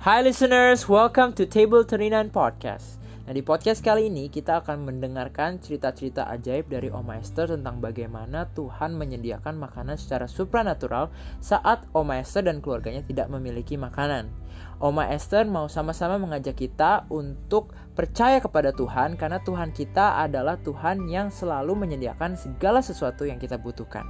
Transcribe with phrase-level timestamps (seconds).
[0.00, 2.96] Hi listeners, welcome to Table Terinan Podcast.
[3.28, 8.48] Nah di podcast kali ini kita akan mendengarkan cerita-cerita ajaib dari Oma Esther tentang bagaimana
[8.56, 11.12] Tuhan menyediakan makanan secara supranatural
[11.44, 14.32] saat Oma Esther dan keluarganya tidak memiliki makanan.
[14.80, 21.12] Oma Esther mau sama-sama mengajak kita untuk percaya kepada Tuhan karena Tuhan kita adalah Tuhan
[21.12, 24.08] yang selalu menyediakan segala sesuatu yang kita butuhkan.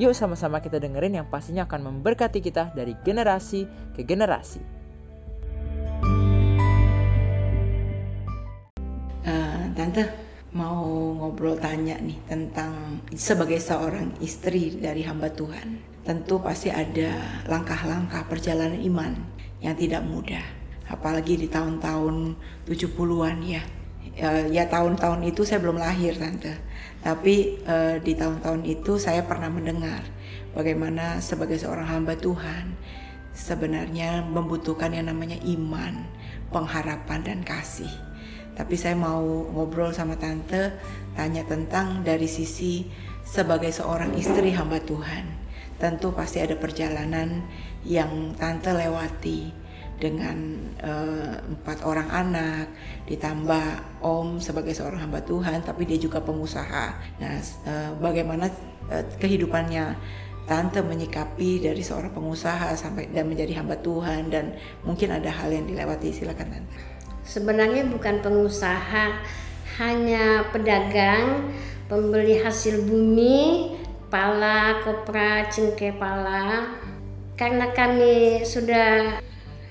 [0.00, 4.77] Yuk sama-sama kita dengerin yang pastinya akan memberkati kita dari generasi ke generasi.
[9.78, 10.02] Tante
[10.58, 10.82] mau
[11.14, 15.78] ngobrol tanya nih tentang sebagai seorang istri dari hamba Tuhan.
[16.02, 17.14] Tentu pasti ada
[17.46, 19.14] langkah-langkah perjalanan iman
[19.62, 20.42] yang tidak mudah.
[20.90, 22.34] Apalagi di tahun-tahun
[22.66, 23.62] 70-an ya.
[24.18, 26.58] Ya, ya tahun-tahun itu saya belum lahir tante.
[26.98, 30.02] Tapi uh, di tahun-tahun itu saya pernah mendengar
[30.58, 32.74] bagaimana sebagai seorang hamba Tuhan
[33.30, 36.02] sebenarnya membutuhkan yang namanya iman,
[36.50, 38.07] pengharapan dan kasih
[38.58, 39.22] tapi saya mau
[39.54, 40.74] ngobrol sama tante
[41.14, 42.90] tanya tentang dari sisi
[43.22, 45.30] sebagai seorang istri hamba Tuhan.
[45.78, 47.46] Tentu pasti ada perjalanan
[47.86, 49.54] yang tante lewati
[49.98, 52.66] dengan uh, empat orang anak
[53.06, 56.86] ditambah om sebagai seorang hamba Tuhan tapi dia juga pengusaha.
[57.22, 58.50] Nah, uh, bagaimana
[58.90, 59.94] uh, kehidupannya
[60.50, 65.62] tante menyikapi dari seorang pengusaha sampai dan menjadi hamba Tuhan dan mungkin ada hal yang
[65.68, 66.97] dilewati silakan tante
[67.28, 69.20] sebenarnya bukan pengusaha,
[69.76, 71.52] hanya pedagang,
[71.86, 73.76] pembeli hasil bumi,
[74.08, 76.72] pala, kopra, cengkeh pala.
[77.36, 79.20] Karena kami sudah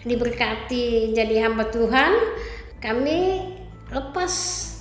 [0.05, 2.13] diberkati jadi hamba Tuhan,
[2.79, 3.49] kami
[3.91, 4.33] lepas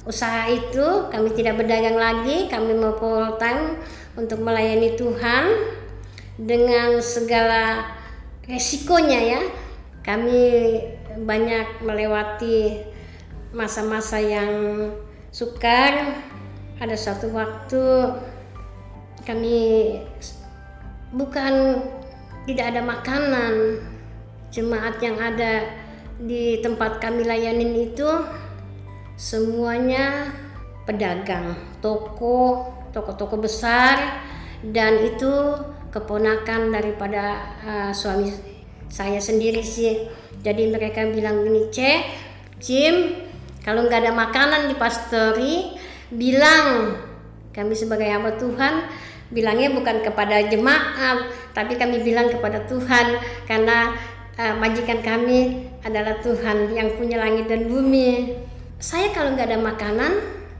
[0.06, 3.82] usaha itu, kami tidak berdagang lagi, kami mau full time
[4.14, 5.44] untuk melayani Tuhan
[6.38, 7.90] dengan segala
[8.46, 9.42] resikonya ya.
[10.06, 10.44] Kami
[11.24, 12.84] banyak melewati
[13.56, 14.52] masa-masa yang
[15.32, 16.20] sukar.
[16.76, 17.84] Ada satu waktu
[19.24, 19.58] kami
[21.16, 21.80] bukan
[22.44, 23.54] tidak ada makanan.
[24.52, 25.64] Jemaat yang ada
[26.16, 28.08] di tempat kami layanin itu
[29.16, 30.32] semuanya
[30.88, 34.22] pedagang, toko, toko-toko besar
[34.64, 35.32] dan itu
[35.92, 37.24] keponakan daripada
[37.64, 38.32] uh, suami
[38.86, 40.06] saya sendiri sih
[40.42, 42.00] jadi mereka bilang gini cek
[42.60, 42.96] Jim
[43.64, 45.54] kalau nggak ada makanan di pastori
[46.12, 46.96] bilang
[47.52, 48.88] kami sebagai hamba Tuhan
[49.32, 53.16] bilangnya bukan kepada jemaat tapi kami bilang kepada Tuhan
[53.48, 53.96] karena
[54.36, 58.36] uh, majikan kami adalah Tuhan yang punya langit dan bumi.
[58.76, 60.12] Saya kalau nggak ada makanan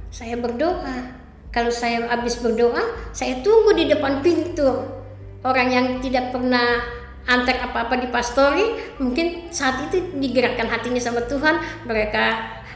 [0.09, 1.15] saya berdoa.
[1.53, 4.89] Kalau saya habis berdoa saya tunggu di depan pintu.
[5.45, 6.83] Orang yang tidak pernah
[7.27, 11.59] antek apa-apa di pastori mungkin saat itu digerakkan hatinya sama Tuhan.
[11.87, 12.25] Mereka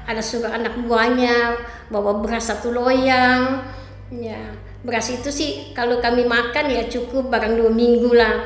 [0.06, 1.56] ada suruh anak buahnya
[1.88, 3.62] bawa beras satu loyang.
[4.10, 4.42] Ya
[4.82, 8.42] beras itu sih kalau kami makan ya cukup barang dua minggu lah.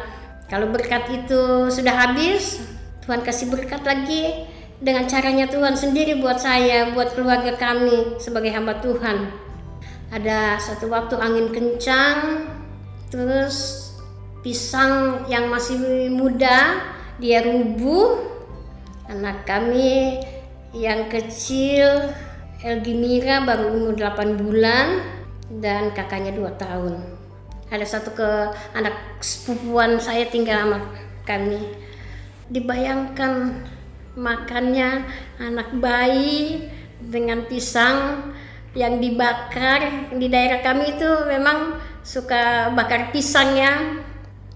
[0.48, 2.60] Kalau berkat itu sudah habis
[3.04, 4.44] Tuhan kasih berkat lagi
[4.76, 9.32] dengan caranya Tuhan sendiri buat saya buat keluarga kami sebagai hamba Tuhan.
[10.12, 12.44] Ada satu waktu angin kencang
[13.08, 13.83] terus
[14.44, 16.84] pisang yang masih muda
[17.16, 18.36] dia rubuh.
[19.08, 20.20] Anak kami
[20.76, 22.12] yang kecil
[22.64, 25.00] Elgi Mira baru umur 8 bulan
[25.60, 26.94] dan kakaknya 2 tahun.
[27.68, 28.30] Ada satu ke
[28.76, 30.78] anak sepupuan saya tinggal sama
[31.24, 31.60] kami.
[32.48, 33.64] Dibayangkan
[34.16, 35.04] makannya
[35.40, 36.68] anak bayi
[37.00, 38.32] dengan pisang
[38.72, 44.00] yang dibakar di daerah kami itu memang suka bakar pisangnya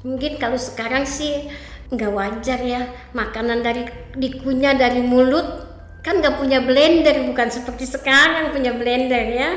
[0.07, 1.51] mungkin kalau sekarang sih
[1.89, 2.85] nggak wajar ya
[3.17, 5.69] makanan dari dikunyah dari mulut
[6.05, 9.51] kan nggak punya blender bukan seperti sekarang punya blender ya.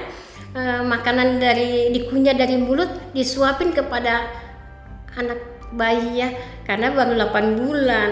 [0.51, 4.27] E, makanan dari dikunyah dari mulut disuapin kepada
[5.15, 5.39] anak
[5.71, 6.29] bayi ya
[6.67, 8.11] karena baru 8 bulan.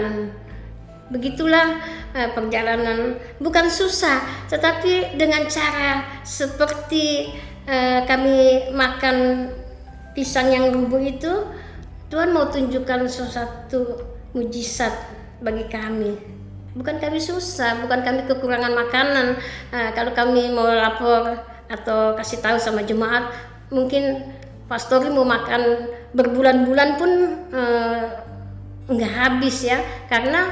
[1.10, 1.84] Begitulah
[2.16, 3.18] e, perjalanan.
[3.42, 7.34] Bukan susah tetapi dengan cara seperti
[7.68, 7.76] e,
[8.08, 9.48] kami makan
[10.16, 11.32] pisang yang rubuh itu
[12.10, 14.02] Tuhan mau tunjukkan sesuatu
[14.34, 14.90] mujizat
[15.38, 16.18] bagi kami.
[16.74, 19.38] Bukan kami susah, bukan kami kekurangan makanan.
[19.70, 21.38] Nah, kalau kami mau lapor
[21.70, 23.30] atau kasih tahu sama jemaat,
[23.70, 24.26] mungkin
[24.66, 27.10] pastori mau makan berbulan-bulan pun
[27.54, 28.02] eh,
[28.90, 29.78] nggak habis ya,
[30.10, 30.50] karena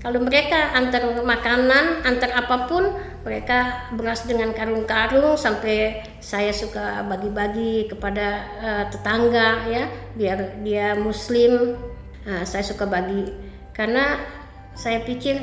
[0.00, 2.88] kalau mereka antar makanan, antar apa pun,
[3.20, 8.26] mereka beras dengan karung-karung sampai saya suka bagi-bagi kepada
[8.64, 11.76] uh, tetangga ya, biar dia muslim.
[12.24, 13.28] Nah, saya suka bagi.
[13.76, 14.16] Karena
[14.72, 15.36] saya pikir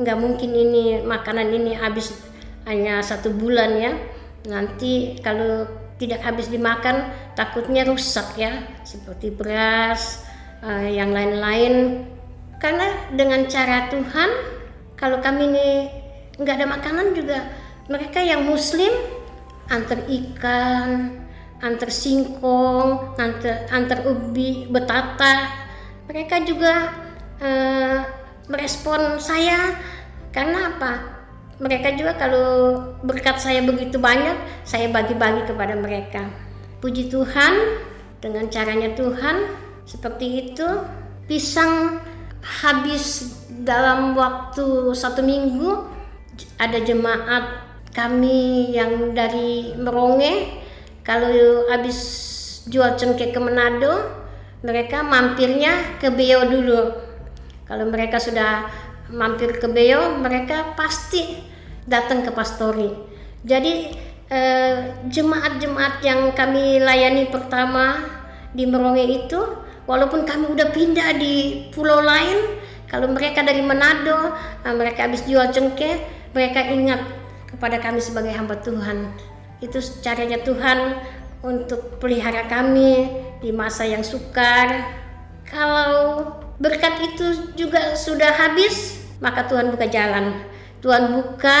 [0.00, 2.16] nggak mungkin ini makanan ini habis
[2.64, 3.92] hanya satu bulan ya.
[4.48, 5.68] Nanti kalau
[6.00, 8.56] tidak habis dimakan takutnya rusak ya.
[8.88, 10.24] Seperti beras
[10.64, 12.08] uh, yang lain-lain
[12.62, 14.30] karena dengan cara Tuhan
[14.94, 15.68] kalau kami ini
[16.38, 17.42] nggak ada makanan juga
[17.90, 18.94] mereka yang muslim
[19.66, 21.18] antar ikan
[21.58, 25.62] antar singkong antar antar ubi betata
[26.06, 26.92] mereka juga
[27.42, 27.98] uh,
[28.50, 29.78] merespon saya.
[30.32, 30.92] Karena apa?
[31.62, 32.48] Mereka juga kalau
[33.00, 34.34] berkat saya begitu banyak
[34.66, 36.26] saya bagi-bagi kepada mereka.
[36.82, 37.54] Puji Tuhan
[38.18, 39.46] dengan caranya Tuhan
[39.86, 40.66] seperti itu
[41.30, 42.02] pisang
[42.42, 45.86] habis dalam waktu satu minggu
[46.58, 47.62] ada jemaat
[47.94, 50.62] kami yang dari Meronge
[51.06, 51.98] kalau habis
[52.66, 54.22] jual cengkeh ke Manado
[54.62, 56.94] mereka mampirnya ke Beo dulu.
[57.66, 58.70] Kalau mereka sudah
[59.10, 61.42] mampir ke Beo, mereka pasti
[61.82, 62.90] datang ke Pastori.
[63.42, 63.90] Jadi
[64.30, 64.76] eh,
[65.10, 68.06] jemaat-jemaat yang kami layani pertama
[68.54, 69.40] di Meronge itu,
[69.88, 72.60] walaupun kami udah pindah di pulau lain,
[72.92, 77.00] kalau mereka dari Manado, eh, mereka habis jual cengkeh, mereka ingat
[77.48, 79.12] kepada kami sebagai hamba Tuhan.
[79.64, 81.00] Itu caranya Tuhan
[81.40, 83.08] untuk pelihara kami
[83.40, 84.92] di masa yang sukar.
[85.48, 90.44] Kalau berkat itu juga sudah habis, maka Tuhan buka jalan.
[90.84, 91.58] Tuhan buka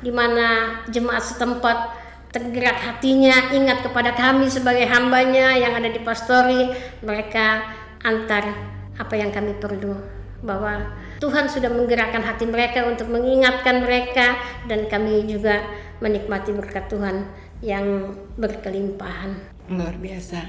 [0.00, 1.99] di mana jemaat setempat
[2.30, 6.70] tergerak hatinya ingat kepada kami sebagai hambanya yang ada di pastori
[7.02, 7.66] mereka
[8.06, 8.54] antar
[8.96, 9.98] apa yang kami perlu.
[10.40, 15.60] Bahwa Tuhan sudah menggerakkan hati mereka untuk mengingatkan mereka dan kami juga
[16.00, 17.28] menikmati berkat Tuhan
[17.60, 19.36] yang berkelimpahan.
[19.68, 20.40] Luar biasa.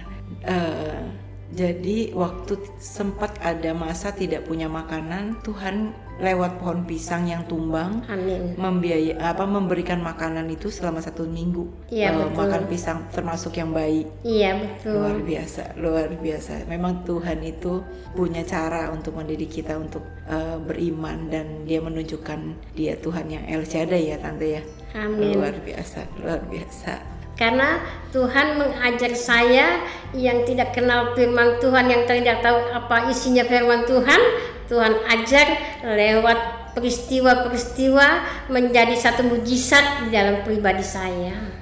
[0.48, 1.12] Uh,
[1.52, 8.56] jadi waktu sempat ada masa tidak punya makanan, Tuhan lewat pohon pisang yang tumbang, Amin.
[8.56, 11.68] membiaya apa memberikan makanan itu selama satu minggu.
[11.92, 12.40] Iya uh, betul.
[12.46, 14.08] Makan pisang termasuk yang bayi.
[14.24, 14.96] Iya betul.
[14.96, 16.54] Luar biasa, luar biasa.
[16.72, 17.84] Memang Tuhan itu
[18.16, 22.40] punya cara untuk mendidik kita untuk uh, beriman dan Dia menunjukkan
[22.80, 24.64] Dia Tuhan yang El Shaddai ya tante ya.
[24.96, 25.36] Amin.
[25.36, 27.80] Luar biasa, luar biasa karena
[28.12, 29.82] Tuhan mengajar saya
[30.12, 34.22] yang tidak kenal firman Tuhan yang tidak tahu apa isinya firman Tuhan
[34.68, 35.48] Tuhan ajar
[35.84, 36.40] lewat
[36.76, 38.08] peristiwa-peristiwa
[38.48, 41.61] menjadi satu mujizat di dalam pribadi saya.